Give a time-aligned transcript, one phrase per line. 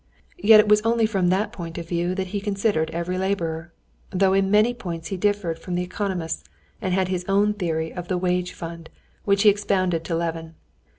[0.39, 3.71] Yet it was only from that point of view that he considered every laborer,
[4.09, 6.43] though in many points he differed from the economists
[6.81, 8.89] and had his own theory of the wage fund,
[9.25, 10.55] which he expounded to Levin.